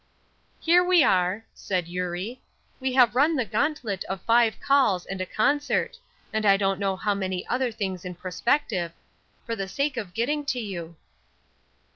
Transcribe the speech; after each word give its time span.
"Here 0.59 0.83
we 0.83 1.03
are," 1.03 1.45
said 1.53 1.87
Eurie. 1.87 2.41
"We 2.79 2.93
have 2.93 3.13
run 3.15 3.35
the 3.35 3.45
gauntlet 3.45 4.03
of 4.05 4.19
five 4.23 4.59
calls 4.59 5.05
and 5.05 5.21
a 5.21 5.27
concert, 5.27 5.99
and 6.33 6.43
I 6.43 6.57
don't 6.57 6.79
know 6.79 6.95
how 6.95 7.13
many 7.13 7.45
other 7.45 7.71
things 7.71 8.03
in 8.03 8.15
prospective, 8.15 8.93
for 9.45 9.55
the 9.55 9.67
sake 9.67 9.97
of 9.97 10.15
getting 10.15 10.43
to 10.45 10.59
you." 10.59 10.95